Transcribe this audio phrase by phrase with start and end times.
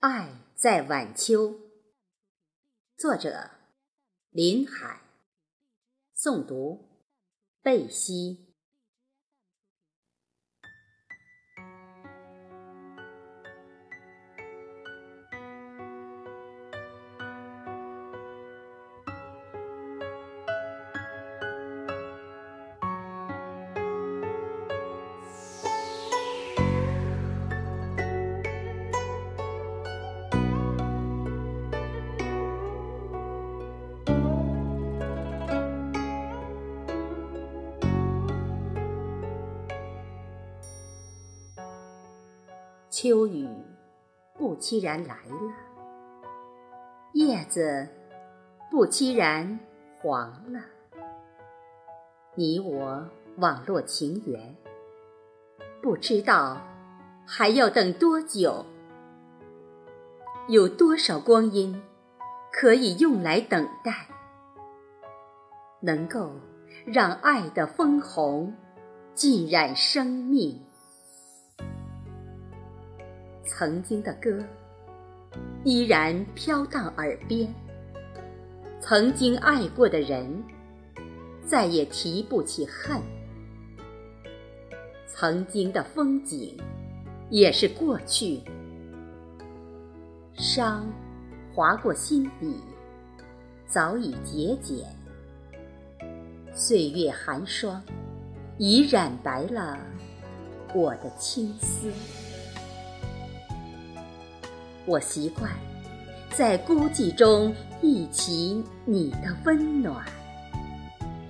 [0.00, 1.58] 爱在晚秋，
[2.98, 3.50] 作者
[4.28, 5.00] 林海，
[6.14, 7.02] 诵读
[7.62, 8.45] 贝西。
[42.98, 43.46] 秋雨
[44.38, 45.52] 不期然来了，
[47.12, 47.86] 叶子
[48.70, 49.60] 不期然
[50.00, 50.60] 黄了。
[52.34, 53.06] 你我
[53.36, 54.56] 网络情缘，
[55.82, 56.58] 不知道
[57.26, 58.64] 还要等多久？
[60.48, 61.82] 有多少光阴
[62.50, 64.08] 可以用来等待，
[65.80, 66.32] 能够
[66.86, 68.54] 让爱的枫红
[69.12, 70.65] 浸染生命？
[73.46, 74.44] 曾经的歌
[75.64, 77.52] 依然飘荡耳边，
[78.80, 80.42] 曾经爱过的人
[81.44, 83.00] 再也提不起恨，
[85.06, 86.56] 曾经的风景
[87.30, 88.40] 也是过去，
[90.34, 90.86] 伤
[91.54, 92.60] 划过心底，
[93.68, 94.86] 早已节俭，
[96.54, 97.82] 岁月寒霜
[98.58, 99.78] 已染白了
[100.74, 101.90] 我的青丝。
[104.86, 105.50] 我习惯
[106.30, 110.04] 在孤寂中忆起你的温暖，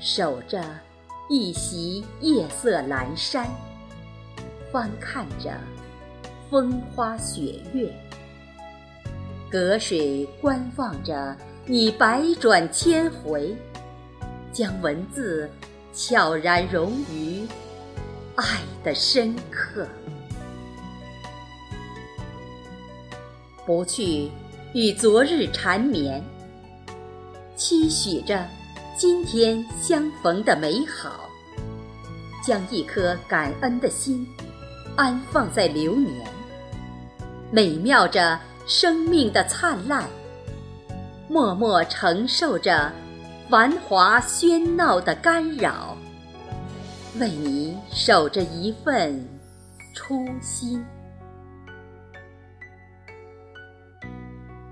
[0.00, 0.60] 守着
[1.30, 3.46] 一袭夜色阑珊，
[4.72, 5.52] 翻看着
[6.50, 7.94] 风花雪月，
[9.48, 13.56] 隔水观望着你百转千回，
[14.52, 15.48] 将文字
[15.92, 17.46] 悄然融于
[18.34, 19.86] 爱的深刻。
[23.66, 24.30] 不去
[24.72, 26.22] 与昨日缠绵，
[27.56, 28.46] 期许着
[28.96, 31.28] 今天相逢的美好，
[32.46, 34.26] 将一颗感恩的心
[34.96, 36.26] 安放在流年，
[37.50, 40.08] 美妙着生命的灿烂，
[41.28, 42.92] 默默承受着
[43.48, 45.96] 繁华喧闹的干扰，
[47.18, 49.26] 为你守着一份
[49.94, 50.84] 初心。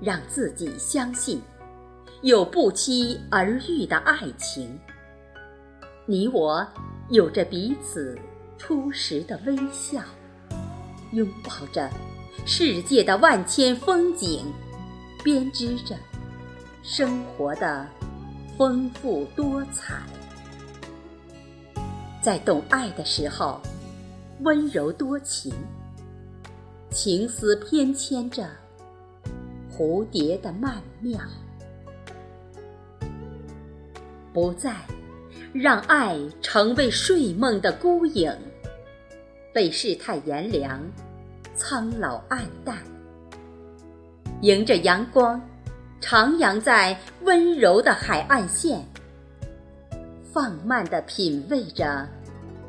[0.00, 1.40] 让自己相信，
[2.22, 4.78] 有不期而遇的爱情。
[6.06, 6.66] 你我
[7.10, 8.18] 有着彼此
[8.56, 10.00] 初时的微笑，
[11.12, 11.90] 拥抱着
[12.46, 14.46] 世界的万千风景，
[15.22, 15.96] 编织着
[16.82, 17.86] 生活的
[18.56, 20.02] 丰富多彩。
[22.22, 23.60] 在懂爱的时候，
[24.40, 25.52] 温柔多情，
[26.90, 28.48] 情丝翩跹着。
[29.78, 31.20] 蝴蝶的曼妙，
[34.32, 34.74] 不再
[35.52, 38.36] 让爱成为睡梦的孤影，
[39.54, 40.82] 被世态炎凉、
[41.54, 42.76] 苍老暗淡。
[44.40, 45.40] 迎着阳光，
[46.00, 48.84] 徜徉在温柔的海岸线，
[50.32, 52.04] 放慢地品味着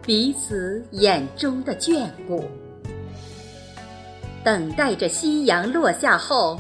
[0.03, 2.46] 彼此眼中的眷顾，
[4.44, 6.59] 等待着夕阳落下后。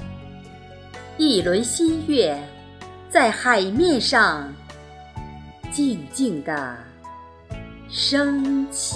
[1.21, 2.41] 一轮新月，
[3.09, 4.55] 在海面上
[5.69, 6.77] 静静地
[7.89, 8.95] 升起。